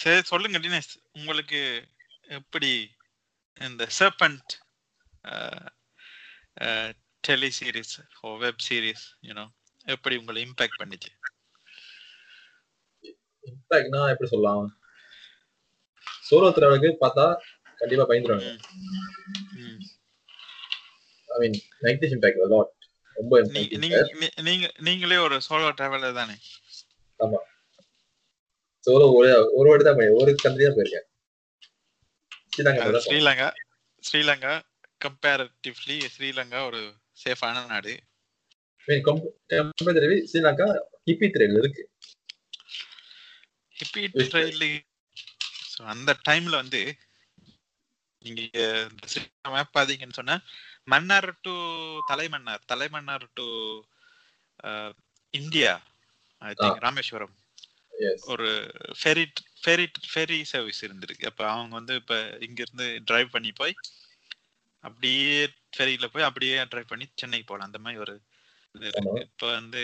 [0.00, 1.60] சரி சொல்லுங்க தினேஷ் உங்களுக்கு
[2.38, 2.70] எப்படி
[3.68, 4.52] இந்த சர்பண்ட்
[7.24, 7.94] டெலி சீரிஸ்
[8.26, 9.44] ஓ வெப் சீரிஸ் யூனோ
[9.94, 11.10] எப்படி உங்களை இம்பாக்ட் பண்ணிச்சு?
[13.44, 14.66] இம்பாக்ட்னா எப்படி சொல்லலாம்?
[16.28, 17.26] சோலோ திராவலுக்கு பார்த்தா
[17.78, 18.50] கண்டிப்பா பயந்துருவாங்க.
[21.28, 22.72] I mean negative impact lot
[23.16, 23.40] ரொம்ப
[24.46, 26.36] நீங்க நீங்களே ஒரு சோலோ டிராவலர் தானே?
[28.88, 31.06] சோலோ ஒரு ஒரு வாட்டி தான் போய் ஒரு கண்ட்ரி தான் போயிருக்கேன்
[32.52, 32.84] ஸ்ரீலங்கா.
[33.06, 33.48] ஸ்ரீலங்கா
[34.04, 34.52] ஸ்ரீலங்கா
[35.00, 36.82] கம்பேரிட்டிவ்லி ஸ்ரீலங்கா ஒரு
[37.18, 37.94] சேஃபான நாடு
[39.06, 40.66] comparatively ஸ்ரீலங்கா
[41.08, 41.82] ஹிப்பி த்ரெட்ல இருக்கு
[43.76, 44.02] ஹிப்பி.
[44.24, 44.64] ட்ரெயில்
[45.92, 46.80] அந்த டைம்ல வந்து
[48.24, 48.40] நீங்க
[49.54, 50.36] மேப் பாத்தீங்கன்னு சொன்னா
[50.92, 51.54] Mannar to
[52.10, 53.46] Talaimannar Talaimannar to
[55.34, 55.72] India
[56.42, 57.34] I think Rameswaram
[58.32, 58.48] ஒரு
[59.00, 59.24] ஃபெரி
[59.62, 61.30] ஃபெரி ஃபெரி சர்வீஸ் இருந்திருக்கு.
[61.30, 62.16] அப்ப அவங்க வந்து இப்ப
[62.46, 63.74] இங்க இருந்து டிரைவ் பண்ணி போய்
[64.84, 65.38] அப்படியே
[65.76, 68.14] ஃபெரியில போய் அப்படியே டிரைவ் பண்ணி சென்னைக்கு போகலாம் அந்த மாதிரி ஒரு.
[69.24, 69.82] இப்ப வந்து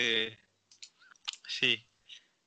[1.55, 1.71] சி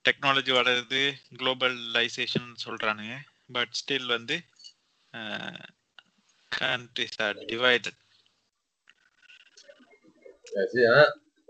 [0.06, 1.02] டெக்னாலஜி வளருது
[1.40, 3.16] குளோபலைசேஷன் சொல்றானுங்க.
[3.56, 4.36] பட் ஸ்டில் வந்து
[6.52, 8.00] கண்ட்ரிஸ் ஆர் டிவைடட்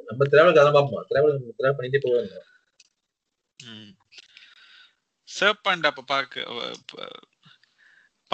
[0.10, 1.06] நம்ம டிராவல் கதை பார்ப்போம்.
[1.10, 2.36] டிராவல் டிராவல் பண்ணிட்டே போவாங்க.
[5.40, 6.44] சர்பண்ட் அப்ப பார்க்க
[6.86, 7.10] ப-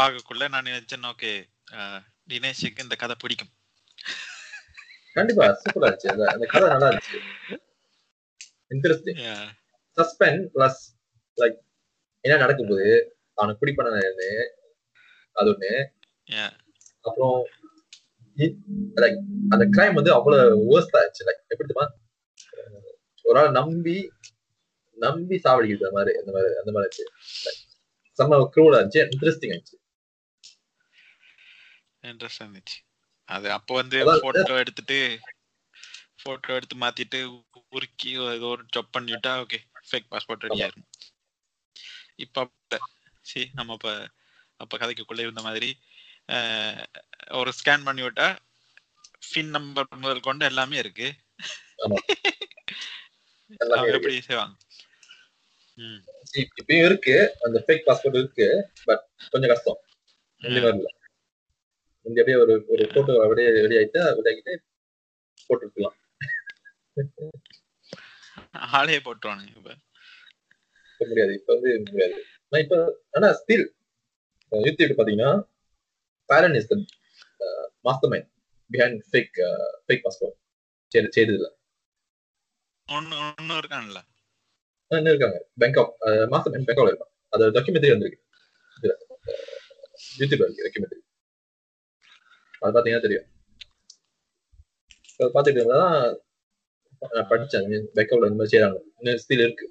[0.01, 1.51] பார்க்கக்குள்ள நான் நினைச்சேன் ஓகே
[2.29, 3.49] தினேஷுக்கு இந்த கதை பிடிக்கும்.
[5.13, 7.57] கண்டிப்பா சூப்பரா இருந்துச்சு அந்த கதை நல்லா இருந்துச்சு.
[8.69, 9.49] இன்ட்ரெஸ்டிங்.
[9.95, 10.79] சஸ்பெண்ட் பிளஸ்
[11.37, 11.57] லைக்
[12.19, 13.99] என்ன நடக்க போகுது அவனை குடி பண்ண
[15.31, 15.85] அது ஒண்ணு.
[17.01, 17.47] அப்புறம்
[18.95, 21.25] லைக் அந்த கிரைம் வந்து அவ்வளவு வேர்ஸ்டா ஆச்சு.
[21.25, 21.95] லைக் எப்படி தெரியுமா?
[23.23, 24.11] ஒரு ஆள் நம்பி
[24.97, 27.05] நம்பி சாவடிக்கிறது அந்த மாதிரி அந்த மாதிரி அந்த மாதிரி இருந்துச்சு
[28.19, 29.03] செம்ம க்ரூடா இருந்துச்சு.
[29.11, 29.75] இன்ட்ரெஸ்டிங் ஆச்சு
[32.03, 32.77] இன்ட்ரெஸ்ட் இருந்துச்சு
[33.29, 34.97] அது அப்போ வந்து போட்டோ எடுத்துட்டு
[36.23, 37.19] போட்டோ எடுத்து மாத்திட்டு
[37.71, 39.59] உருக்கி ஏதோ ஒரு ஜப் பண்ணிவிட்டா ஓகே
[39.89, 40.87] ஃபேக் பாஸ்போர்ட் ரெடி ஆயிரும்.
[42.15, 42.47] இப்ப
[43.21, 43.91] சி நம்ம இப்ப
[44.59, 45.69] அப்ப கதைக்குள்ள இருந்த மாதிரி
[47.31, 48.27] ஒரு ஸ்கேன் பண்ணி விட்டா
[49.27, 51.07] ஃபின் நம்பர் முதல் கொண்டு எல்லாமே இருக்கு.
[53.95, 54.53] எப்படி செய்வாங்க?
[56.57, 57.15] இப்பயும் இருக்கு.
[57.45, 58.47] அந்த ஃபேக் பாஸ்போர்ட் இருக்கு
[58.87, 59.79] பட் கொஞ்சம் கஷ்டம்.
[60.41, 60.69] இல்ல
[62.05, 64.53] இங்க அப்படியே ஒரு ஒரு போட்டோ அப்படியே ரெடி ஆயிட்டு ரெடி ஆகிட்டு
[65.49, 65.97] போட்டு இருக்கலாம்
[68.79, 69.71] ஆளே போட்டுருவானுங்க இப்ப.
[70.91, 71.33] இப்ப முடியாது.
[71.39, 72.17] இப்ப வந்து முடியாது.
[72.51, 72.77] நான் இப்ப
[73.11, 73.65] ஆனா ஸ்டில்
[74.51, 75.31] யூடியூப் பாத்தீங்கன்னா
[76.29, 76.75] Baron is the
[78.13, 78.29] mastermind
[78.71, 79.37] behind fake
[79.85, 80.37] fake passport
[81.15, 81.49] செய்தது இல்ல
[82.87, 83.99] ஒன்னு ஒன்னு இருக்கான்ல.
[84.99, 85.91] என்ன இருக்காங்க பேங்காக்
[86.33, 88.19] மாசம் பேங்காக்ல இருக்கான் அது டாக்குமெண்ட்ரி வந்திருக்கு.
[90.19, 90.99] யூடியூப்ல இருக்கு டாக்குமெண்ட்ரி
[92.61, 93.27] அது பாத்தீங்கன்னா தெரியும்.
[95.35, 95.79] பாத்துட்டு இருந்தா
[97.01, 97.65] நான் படிச்சேன்.
[97.97, 99.65] பேக்கப்ல இந்த மாதிரி செய்யறாங்க இன்னும் ஸ்டில் இருக்கு.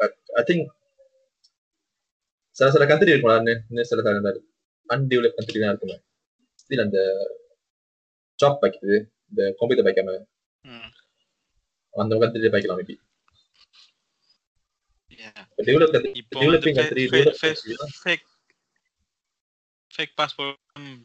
[0.00, 0.66] பட் ஐ திங்க்
[2.56, 4.32] சில சில கண்ட்ரி இருக்கும் இன்னும் இன்னும் சில சில
[4.88, 5.96] அன்டெவலப் கண்ட்ரிலாம் இருக்குமே.
[6.62, 6.98] ஸ்டில் அந்த
[8.38, 8.96] சாப் வைக்கிறது
[9.30, 10.12] இந்த கம்ப்யூட்டர் வைக்காம.
[12.02, 12.96] அந்த கண்ட்ரி வைக்கலாம் மேபி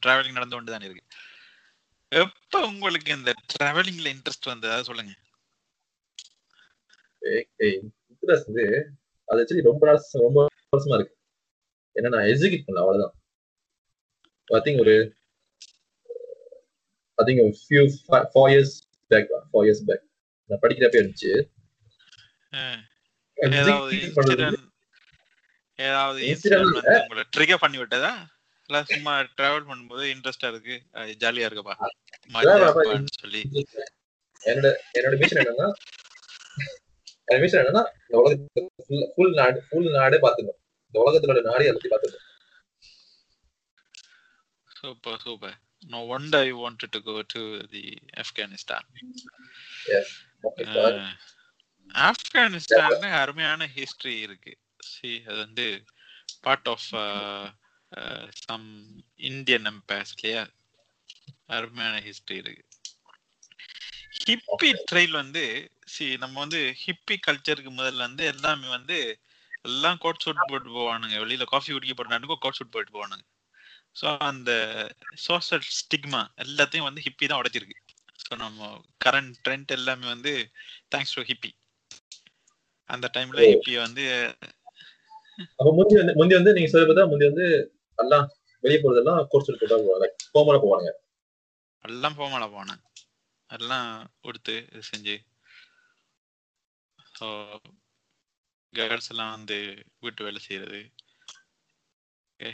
[0.06, 1.04] டிராவலிங் நடந்து கொண்டு தான் இருக்கு.
[2.22, 4.84] எப்ப உங்களுக்கு இந்த டிராவலிங்ல இன்ட்ரெஸ்ட் வந்தது?
[4.90, 5.14] சொல்லுங்க.
[7.70, 8.60] இன்ட்ரெஸ்ட்
[9.26, 10.40] அது ஆக்சுவலி ரொம்ப நாள் ரொம்ப
[10.72, 11.16] வருஷமா இருக்கு.
[11.96, 13.16] ஏன்னா நான் எக்ஸிக்யூட் பண்ணல அவ்வளவுதான்.
[14.60, 14.96] ஐ ஒரு
[17.16, 18.76] I think few four years
[19.12, 20.04] back four years back
[20.52, 21.32] நான் படிக்கிறப்ப இருந்துச்சு.
[23.38, 23.94] ஏதாவது
[27.34, 28.12] ட்ரிகர் பண்ணி விட்டதா?
[28.70, 30.76] இல்ல சும்மா டிராவல் பண்ணும்போது இன்ட்ரெஸ்டா இருக்கு?
[31.22, 31.76] ஜாலியா இருக்குப்பா
[33.18, 33.42] சொல்லி.
[34.42, 34.68] என்னோட
[34.98, 35.68] என்னோட மிஷன் என்னன்னா
[37.28, 38.64] என்னோட மிஷன் என்னன்னா இந்த உலகத்துல
[39.12, 42.28] ஃபுல் நாடு ஃபுல் நாடே பாத்துக்கணும் இந்த உலகத்தோட நாடே எல்லாத்தையும் பாத்துக்கணும்
[44.76, 45.58] super super
[45.90, 47.42] no wonder you wanted to go to
[47.74, 47.84] the
[48.22, 48.88] Afghanistan
[49.92, 50.10] ah,
[51.96, 54.54] ஆப்கானிஸ்தான்ல அருமையான ஹிஸ்டரி இருக்கு.
[54.84, 55.66] சி அது வந்து
[56.42, 56.88] part of
[58.46, 58.68] some
[59.16, 60.44] Indian empires இல்லையா?
[61.48, 62.64] அருமையான ஹிஸ்டரி இருக்கு.
[64.22, 65.44] ஹிப்பி ட்ரெயில் வந்து
[65.86, 68.98] சி நம்ம வந்து ஹிப்பி கல்ச்சருக்கு முதல்ல வந்து எல்லாமே வந்து
[69.62, 71.16] எல்லாம் கோட் சூட் போட்டு போவானுங்க.
[71.24, 73.26] வெளியில காஃபி குடிக்க போறானுக்கும் கோட் சூட் போட்டு போவானுங்க.
[74.02, 74.52] ஸோ அந்த
[75.28, 77.78] சோஷியல் ஸ்டிக்மா எல்லாத்தையும் வந்து ஹிப்பி தான் உடைச்சிருக்கு.
[78.32, 78.68] ஸோ நம்ம
[79.06, 80.32] கரண்ட் ட்ரெண்ட் எல்லாமே வந்து
[80.88, 81.50] தேங்க்ஸ் டு ஹிப்பி
[82.90, 83.50] அந்த டைம்ல ஓ.
[83.56, 84.04] இப்பி வந்து
[85.56, 87.48] அப்ப முந்தி வந்து முந்தி வந்து நீங்க பார்த்தா முந்தி வந்து
[88.00, 88.26] எல்லாம்
[88.64, 90.08] வெளியே போறதெல்லாம் கோர்ஸ் எடுத்து தான் போவாங்க.
[90.36, 90.90] போமல போவாங்க
[91.86, 92.82] எல்லாம் போமால போனேன்
[93.50, 93.90] எல்லாம்
[94.22, 94.56] கொடுத்து
[94.90, 95.16] செஞ்சு.
[97.16, 97.28] ஸோ
[98.74, 99.58] கேர்ள்ஸ் எல்லாம் வந்து
[100.00, 100.82] வீட்டு வேலை செய்யறது
[102.30, 102.52] ஓகே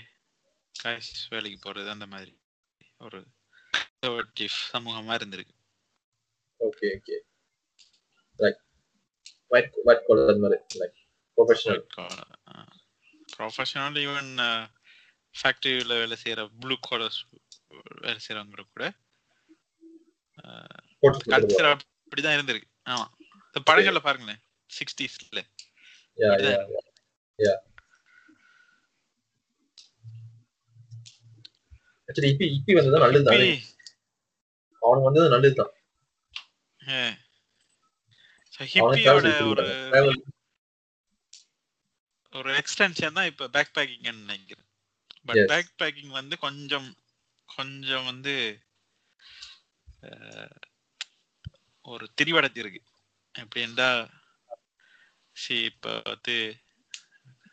[0.75, 2.33] காய்ஸ் வேலைக்கு போறது அந்த மாதிரி.
[3.01, 3.19] ஒரு
[4.71, 5.53] சமூகமா இருந்திருக்கு.
[6.59, 7.17] Okay okay
[8.39, 8.59] like
[9.51, 10.97] white white collar அந்த மாதிரி லைக்
[11.37, 11.83] ப்ரொஃபஷனல்
[13.29, 14.31] ப்ரொஃபஷனல் ஈவன்
[15.35, 17.19] ஃபேக்டரியில் வேலை செய்யற ப்ளூ காலர்ஸ்
[18.05, 18.85] வேலை செய்யறவங்க கூட
[20.91, 22.69] ஸ்போர்ட்ஸ் கல்ச்சர் அப்படிதான் இருந்திருக்கு.
[22.87, 23.05] ஆமா.
[23.47, 25.41] இந்த படங்கள்ல பாருங்களேன் சிக்ஸ்டீஸ்ல
[32.29, 33.41] இப்பி இப்பி வந்தது நல்லது தான்
[34.81, 35.76] அவனுக்கு வந்தது நல்லது தான் அவனுக்கு
[38.73, 39.65] ஹிப்பியோட ஒரு
[42.33, 44.67] ஒரு எக்ஸ்டென்ஷன் தான் இப்ப பேக் பேக்கிங் நினைக்கிறேன்.
[45.25, 45.43] பட்.
[45.47, 46.89] பேக் பேக்கிங் வந்து கொஞ்சம்
[47.49, 48.33] கொஞ்சம் வந்து
[51.85, 52.81] ஒரு திரிவடத்தி இருக்கு
[53.35, 53.89] எப்படின்னா
[55.35, 56.35] சி இப்ப வந்து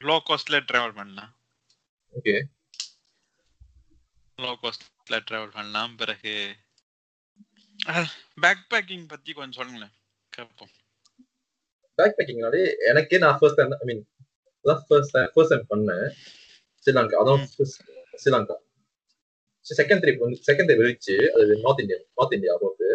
[0.00, 1.32] லோ காஸ்ட்ல டிராவல் பண்ணலாம்
[2.14, 2.34] ஓகே
[4.38, 5.94] லோ காஸ்ட்ல டிராவல் பண்ணலாம்.
[5.96, 6.34] பிறகு
[8.42, 9.94] பேக் பேக்கிங் பத்தி கொஞ்சம் சொல்லுங்களேன்.
[10.32, 10.72] கேட்போம்
[11.98, 12.60] பேக் பேக்கிங்னாலே
[12.90, 14.02] எனக்கே நான் first time I mean
[14.64, 14.86] first
[15.34, 16.06] first time பண்ணேன்.
[16.84, 17.42] ஸ்ரீலங்கா அதான்
[18.22, 18.56] ஸ்ரீலங்கா.
[19.66, 22.88] செகண்ட் ட்ரிப் வந்து செகண்ட் ட்ரிப் இருந்துச்சு அது நார்த் இந்தியா நார்த் இந்தியா போகுது.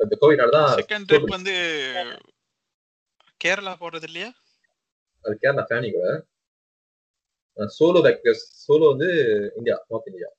[0.00, 1.54] இந்த கோவிட்னால தான் செகண்ட் ட்ரிப் வந்து
[3.40, 4.30] கேரளா போறது இல்லையா?
[5.24, 6.08] அது கேரளா ஃபேமிலி கூட.
[7.76, 9.08] சோலோ பேக்கர்ஸ் சோலோ வந்து
[9.58, 10.30] இந்தியா நார்த் இந்தியா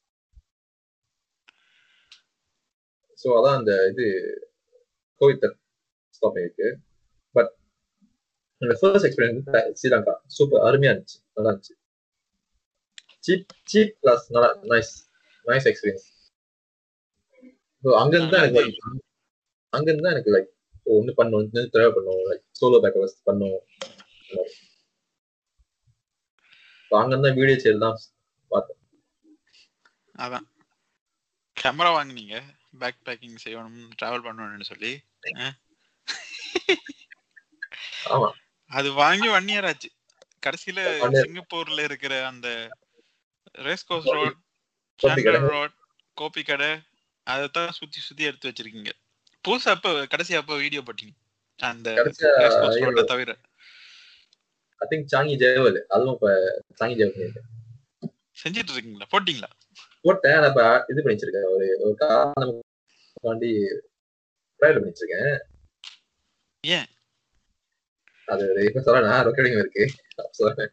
[3.20, 4.06] ஸோ அதான் அந்த இது
[5.22, 5.46] கோவிட்
[6.18, 6.68] ஸ்டாப் இருக்கு
[7.36, 7.52] பட்
[8.62, 9.48] என்னோட ஃபர்ஸ்ட் எக்ஸ்பீரியன்ஸ்
[9.80, 10.16] ஸ்ரீலங்கா.
[10.38, 11.20] சூப்பர் அருமையா இருந்துச்சு.
[11.36, 11.76] நல்லா இருந்துச்சு.
[13.26, 14.94] சீப் சீப் பிளஸ் நல்லா நைஸ்
[15.46, 16.06] நைஸ் எக்ஸ்பீரியன்ஸ்
[17.84, 18.78] ஸோ அங்கேருந்து தான் எனக்கு like,
[20.04, 20.52] தான் எனக்கு லைக்
[20.96, 23.58] ஒன்று பண்ணும் ஒன்று தேவை பண்ணும் லைக் சோலோ பேக்கர்ஸ் பண்ணும்
[26.92, 27.98] அங்கேருந்து தான் வீடியோ சேல் தான்
[28.52, 28.80] பார்த்தேன்.
[30.16, 30.46] அதான்.
[31.66, 32.36] கேமரா வாங்குனீங்க?
[32.80, 34.92] பேக் பேக்கிங் செய்யணும் டிராவல் பண்ணணும்னு சொல்லி?
[38.68, 39.90] அது வாங்கி ஒன் இயர் ஆச்சு.
[40.46, 40.80] கடைசியில.
[41.22, 42.48] சிங்கப்பூர்ல இருக்கிற அந்த
[43.68, 44.36] ரேஸ் கோஸ் ரோட்
[44.96, 45.24] கடை.
[45.24, 45.76] ரோட்
[46.14, 46.72] கோபி கடை
[47.24, 48.92] அதைத்தான் சுத்தி சுத்தி எடுத்து வச்சிருக்கீங்க.
[49.48, 51.16] புதுசா அப்ப கடைசி அப்ப வீடியோ போட்டீங்க.
[51.58, 52.86] அந்த ரேஸ் ஐயோ.
[52.86, 53.38] ரோட்டை தவிர.
[54.78, 56.30] ஐ திங்க் சாங்கி ஜெயவல் அதுவும் இப்ப
[56.80, 57.44] சாங்கி ஜெயவல்.
[58.44, 59.08] செஞ்சிட்டு இருக்கீங்களா?
[59.12, 59.52] போட்டீங்களா?
[60.06, 62.54] போட்டேன் ஆனா இப்ப இது பண்ணி வச்சிருக்கேன் ஒரு ஒரு காரணம்
[64.60, 65.30] ட்ரையல் பண்ணி வச்சிருக்கேன்
[66.64, 66.88] ஏன்?
[68.28, 69.84] அது இப்ப சொல்லணும் ரெக்கார்டிங் இருக்கு.
[70.40, 70.72] சொல்றேன்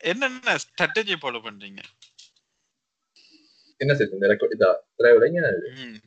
[0.00, 1.80] என்னென்ன ஸ்ட்ராட்டஜி ஃபாலோ பண்றீங்க?
[3.80, 4.70] என்ன சேர்த்து இந்த ரெக்கார்ட் இதா?
[4.98, 5.26] ட்ரைவல்
[5.80, 5.98] ம்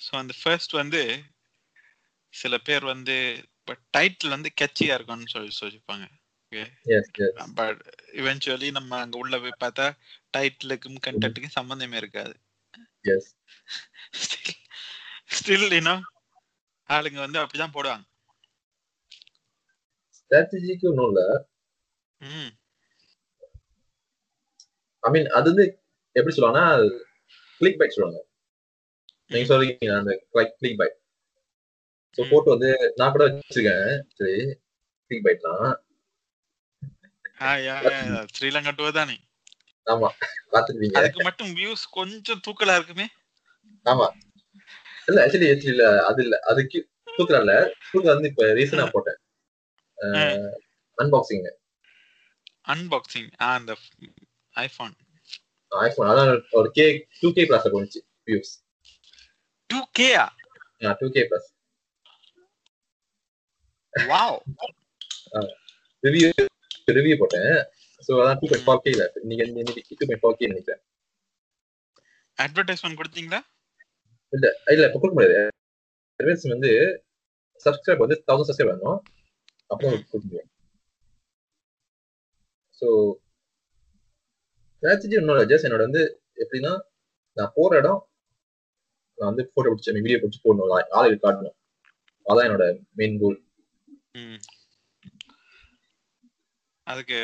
[0.00, 1.00] ஸோ அந்த ஃபர்ஸ்ட் வந்து
[2.34, 3.16] சில பேர் வந்து
[3.58, 6.06] இப்போ டைட்டில் வந்து கெச்சியா இருக்கும்னு சொல்லி சொல்லிப்பாங்க
[7.54, 7.80] பட்
[8.12, 9.86] இவென்ச்சுவலி நம்ம அங்க உள்ள போய் பார்த்தா
[10.36, 12.34] டைட்டிலுக்கும் கண்டென்ட்டுக்கும் சம்மந்தமே இருக்காது.
[13.02, 13.36] எஸ்
[15.36, 16.00] ஸ்டில் இன்னோ
[16.88, 18.06] ஆளுங்க வந்து அப்படிதான் போடுவாங்க.
[20.16, 21.22] ஸ்ட்ராட்டஜிக்கு ஒன்றும் இல்ல.
[22.20, 22.50] ம்.
[24.98, 25.66] ஐ மீன் அது வந்து
[26.16, 26.66] எப்படி சொல்லுவாங்கன்னா
[27.60, 28.20] கிளிக் பைட் சொல்லுவாங்க.
[29.26, 30.96] நீங்க சொல்றீங்க அந்த like clickbait
[32.18, 32.30] so.
[32.30, 34.00] Photo வந்து நான் கூட வச்சிருக்கேன்.
[34.14, 34.58] சரி
[35.10, 35.70] கிளிக் பைட்லாம்
[38.34, 39.16] ஸ்ரீலங்கா டூ தானே?
[39.86, 40.08] ஆமா
[40.52, 40.96] பார்த்துருப்பீங்க.
[41.00, 43.06] அதுக்கு மட்டும் வியூஸ் கொஞ்சம் தூக்கலா இருக்குமே?
[43.86, 44.06] ஆமா.
[45.08, 46.78] இல்ல ஆக்சுவலி இல்ல அது இல்ல அதுக்கு
[47.16, 47.54] தூக்குறா இல்ல.
[47.90, 49.18] தூக்குற வந்து இப்ப ரீசனா போட்டேன்.
[50.98, 51.46] அன்பாக்சிங்
[52.72, 53.72] அன்பாக்சிங் ஆ அந்த
[54.54, 54.94] ஐபோன்
[55.72, 56.86] ஐபோன் அதான் ஒரு கே
[57.20, 58.52] டூ கே பிளஸ் போனுச்சு வியூஸ்
[59.70, 60.24] டூ கேயா
[61.00, 61.48] two K plus
[63.94, 64.38] wow
[66.02, 66.28] review
[66.98, 67.52] review போட்டேன்.
[68.06, 70.82] ஸோ அதான் டூ பாயிண்ட் ஃபோர் கே இல்ல நீங்க இன்னைக்கு டூ பாயிண்ட் ஃபோர் கே நினைக்கிறேன்.
[72.38, 73.40] அட்வர்டைஸ்மெண்ட் கொடுத்தீங்களா?
[74.32, 75.38] இல்ல இல்ல இப்ப கொடுக்க முடியாது.
[76.20, 76.70] அட்வான்ஸ் வந்து
[77.66, 79.00] சப்ஸ்கிரைப் வந்து தௌசண்ட் சப்ஸ்கிரைப் வேணும்.
[79.70, 79.96] அப்புறம்.
[80.10, 80.48] கொடுக்க முடியும்.
[82.80, 82.86] ஸோ
[84.74, 86.02] ஸ்ட்ராட்டஜி ஒன்றும் ஜஸ்ட் என்னோட வந்து
[86.42, 86.72] எப்படின்னா
[87.36, 88.00] நான் போற இடம்
[89.18, 90.70] நான் வந்து போட்டோ பிடிச்சி வீடியோ பிடிச்சி போடணும்.
[90.98, 91.56] ஆளுக்கு காட்டணும்.
[92.26, 92.66] அதான் என்னோட
[93.00, 93.38] மெயின் கோல்
[96.90, 97.18] அதுக்கு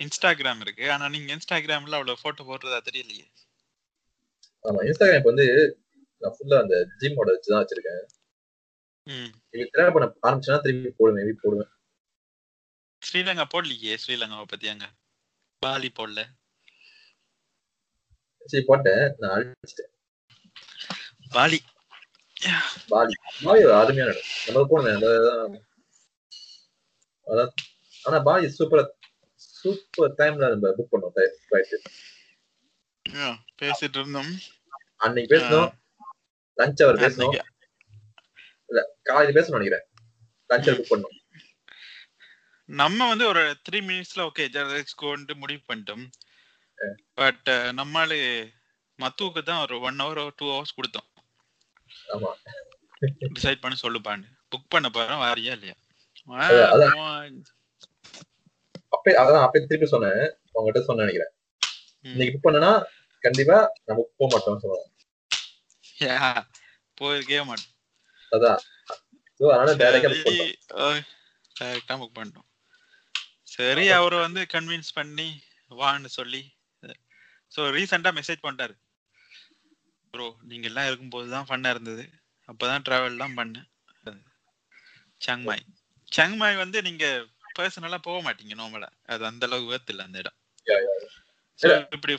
[0.00, 0.84] இன்ஸ்டாகிராம் இருக்கு.
[0.94, 3.26] ஆனா நீங்க இன்ஸ்டாகிராம்ல அவ்வளவு போட்டோ போடுறதா தெரியலையே.
[4.64, 5.46] ஆமா இன்ஸ்டாகிராம் இப்ப வந்து
[6.22, 8.02] நான் ஃபுல்லா அந்த ஜிம்மோட வச்சு தான் வச்சிருக்கேன்.
[9.54, 11.70] இது ட்ராவல் பண்ண ஆரம்பிச்சா திரும்பி போடுவேன் மேபி போடுவேன்.
[13.02, 14.86] ஸ்ரீலங்கா போடலையே ஸ்ரீலங்காவை பத்தி அங்க?
[15.62, 16.20] பாலி போடல.
[18.52, 19.02] சரி போட்டேன்.
[19.20, 19.90] நான் அழிச்சிட்டேன்.
[21.36, 21.58] பாலி.
[22.92, 23.14] பாலி.
[23.44, 24.30] பாலி அருமையான இடம்.
[24.46, 24.96] நம்ம போனேன்
[27.26, 27.52] அதான்
[28.06, 28.84] ஆனா பாலி சூப்பரா
[29.62, 31.14] சூப்பர் டைம்ல நம்ம புக் பண்ணோம்.
[31.46, 31.72] ஃபிளைட்
[33.62, 34.30] பேசிட்டு இருந்தோம்.
[35.04, 35.70] அன்னைக்கு பேசணும்
[36.58, 37.34] லஞ்ச் அவர் பேசணும்
[38.70, 39.86] இல்ல காலையில பேசணும் நினைக்கிறேன்.
[40.50, 41.16] லஞ்ச் அவர் புக் பண்ணோம்.
[42.68, 44.44] நம்ம வந்து ஒரு த்ரீ மினிட்ஸ்ல ஓகே
[45.02, 46.04] கோன்ட்டு முடிவு பண்ணிட்டோம்.
[47.20, 48.18] பட் நம்மளு
[48.98, 51.08] மத்துவுக்கு தான் ஒரு ஒன் ஹவர் டூ ஹவர்ஸ் கொடுத்தோம்.
[53.36, 55.76] டிசைட் பண்ணி சொல்லுப்பான்னு புக் பண்ண போறோம் வாரியா இல்லையா?
[59.02, 60.20] அப்பே அதான் அப்பே திருப்பி சொன்னேன்.
[60.56, 61.30] உங்ககிட்ட சொன்னேன் நினைக்கிறேன்.
[62.10, 62.68] இன்னைக்கு புக் பண்ணனா
[63.24, 63.56] கண்டிப்பா
[63.88, 64.88] நம்ம போக மாட்டோம்னு சொல்லுவாங்க.
[66.98, 67.72] போயிருக்கவே மாட்டோம்.
[68.32, 68.60] அதான்.
[69.40, 69.74] So, அதனால
[71.60, 72.46] டேரக்டா புக் பண்ணிட்டோம்.
[73.54, 75.28] சரி அவரை வந்து கன்வின்ஸ் பண்ணி
[75.70, 76.42] வான்னு சொல்லி
[77.52, 78.74] ஸோ ரீசெண்டா மெசேஜ் பண்ணிட்டாரு.
[80.14, 82.06] ப்ரோ நீங்க எல்லாம் இருக்கும்போது தான் ஃபன்னா இருந்தது.
[82.48, 83.68] அப்பதான் டிராவல்லாம் பண்ணேன்.
[85.26, 85.66] சங்மாய்
[86.12, 87.06] சங்மாய் வந்து நீங்க
[87.58, 90.38] பர்சனலா போக மாட்டீங்க நார்மலா அது அந்த அளவுக்கு worth இல்ல அந்த இடம்.
[91.96, 92.14] இப்படி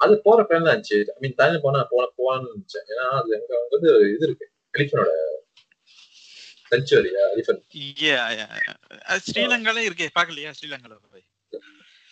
[0.00, 2.86] அது போற பிளான் தான் இருந்துச்சு ஐ மீன் தாய்லாந்து போனா போன போவான்னு நினைச்சேன்.
[2.92, 4.46] ஏன்னா அது அங்க வந்து இது இருக்கு.
[4.74, 5.10] எலிஃபனோட
[6.72, 7.60] செஞ்சுவரியா எலிஃபன்
[9.28, 11.24] ஸ்ரீலங்கால இருக்கே பாக்கலையா ஸ்ரீலங்கால போய்.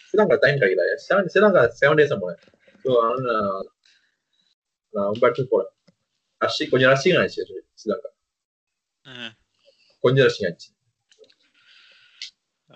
[0.08, 0.84] ஸ்ரீலங்கா டைம் கிடைக்கல.
[1.06, 2.42] செவன் ஸ்ரீலங்கா செவன் டேஸ் போனேன்.
[2.84, 2.90] ஸோ
[4.94, 5.74] நான் ரொம்ப இடத்துக்கு போனேன்
[6.40, 7.44] ரஷ்ஷி கொஞ்சம் ரஷ்ஷிங் ஆயிடுச்சு
[7.80, 8.10] ஸ்ரீலங்கா.
[10.04, 10.70] கொஞ்சம் ரஷ்ஷிங் ஆயிடுச்சு.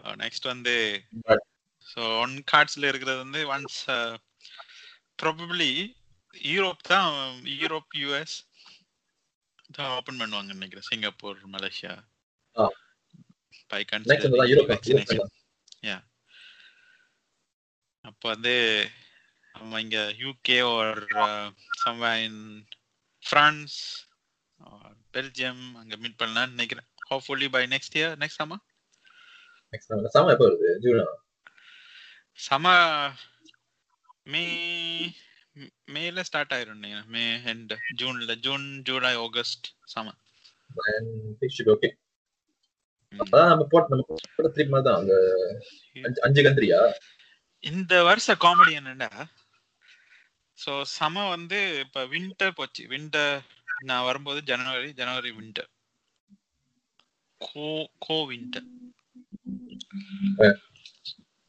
[0.02, 0.74] நெக்ஸ்ட் வந்து
[1.28, 1.44] But-
[1.86, 3.80] ஸோ ஒன் கார்ட்ஸ்ல இருக்கிறது வந்து ஒன்ஸ்
[5.22, 5.70] ப்ராபப்ளி
[6.34, 7.10] யூரோப் தான்
[7.54, 8.36] யூரோப் யூஎஸ்
[9.72, 10.86] தான் ஓபன் பண்ணுவாங்க நினைக்கிறேன்.
[10.88, 11.92] Singapore Malaysia.
[13.70, 14.08] பை வந்து
[14.52, 15.28] யூரோப் வேக்சினேஷன்
[18.04, 18.54] அப்போ வந்து
[19.54, 21.02] நம்ம இங்க யூகே ஒரு
[21.76, 22.42] சம்வே இன்
[23.22, 23.76] ஃப்ரான்ஸ்
[25.14, 26.88] பெல்ஜியம் அங்க மீட் பண்ணலாம்னு நினைக்கிறேன்.
[27.10, 28.58] Hopefully by next year next summer
[29.72, 31.04] next summer எப்போ வருது ஜூனா
[32.32, 32.66] சம
[34.22, 35.14] மே
[35.84, 37.04] மேல ஸ்டார்ட் ஆயிரும்.
[37.06, 40.12] மே எண்ட் ஜூன்ல June July August summer
[41.64, 41.88] okay
[43.10, 45.00] அதான் நம்ம போட்ட நம்ம போட்ட ட்ரிப் மாதிரி தான்.
[45.00, 45.14] அந்த
[45.94, 46.92] அஞ்சு- கண்ட்ரியா
[47.60, 49.26] இந்த வருஷ காமெடி என்னடா?
[50.66, 52.86] சோ சம வந்து இப்ப வின்டர் போச்சு.
[52.88, 53.40] வின்டர்
[53.84, 55.68] நான் வரும்போது ஜனவரி ஜனவரி winter
[57.38, 58.66] go go winter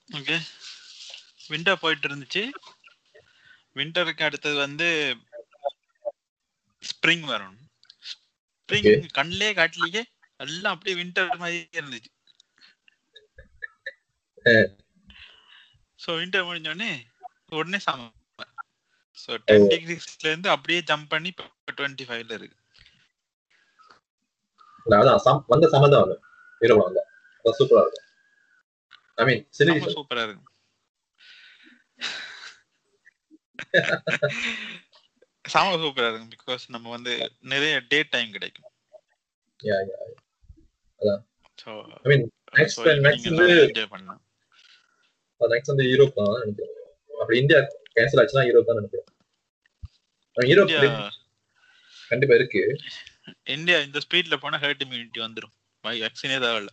[0.09, 0.37] okay
[1.51, 2.43] winter போயிட்டு இருந்துச்சு
[3.75, 4.87] வின்டருக்கு அடுத்தது வந்து
[6.83, 7.57] ஸ்ப்ரிங் வரும்.
[8.59, 10.03] ஸ்ப்ரிங் கண்ணிலே காட்டலையே
[10.39, 12.11] எல்லாம் அப்படியே வின்டர் மாதிரியே இருந்துச்சு.
[15.99, 16.91] ஸோ வின்டர் முடிஞ்சோடனே
[17.59, 18.09] உடனே சம
[19.23, 21.45] ஸோ டென் டிகிரிஸ்ல இருந்து அப்படியே ஜம்ப் பண்ணி இப்போ
[21.77, 22.57] டுவெண்ட்டி ஃபைவ்ல இருக்கு.
[24.85, 25.89] அதான் வந்த சம
[27.45, 28.09] அதான் சூப்பரா இருக்கும்
[29.19, 30.51] ஐ மீன் ரொம்ப சூப்பரா இருக்கு
[35.45, 37.13] செம சூப்பரா இருக்கும் பிகாஸ் நம்ம வந்து
[37.53, 38.69] நிறைய டே டைம் கிடைக்கும்
[39.59, 39.77] yeah
[41.01, 41.15] yeah
[41.63, 41.71] so
[42.03, 42.25] I mean
[42.59, 44.21] next next வந்து என்ஜாய் பண்ணலாம்.
[45.41, 46.77] நெக்ஸ்ட் வந்து யூரோப் தான் நினைக்கிறேன்.
[47.21, 47.59] அப்படி இந்தியா
[47.95, 49.09] கேன்சல் ஆச்சுன்னா யூரோப் தான் நினைக்கிறேன்.
[50.37, 50.71] யூரோப்
[52.11, 52.61] கண்டிப்பா இருக்கு.
[53.55, 55.53] இந்தியா இந்த ஸ்பீட்ல போனா ஹெர்ட் இம்யூனிட்டி வந்துரும்.
[55.83, 56.71] வேக்சினே தேவையில்ல.